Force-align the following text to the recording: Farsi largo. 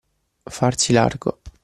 Farsi 0.49 0.93
largo. 0.93 1.41